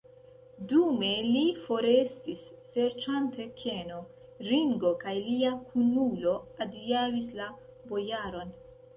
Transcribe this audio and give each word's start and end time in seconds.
Dume 0.69 1.07
li 1.25 1.41
forestis, 1.65 2.45
serĉante 2.75 3.45
keno, 3.59 3.99
Ringo 4.47 4.93
kaj 5.03 5.13
lia 5.27 5.51
kunulo 5.73 6.33
adiaŭis 6.65 7.29
la 7.41 7.51
bojaron. 7.93 8.55